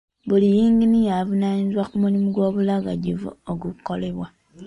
[0.27, 4.27] Buli yinginiya avunaanyizibwa ku mulimu gw'obulagajjavu ogukolebwa.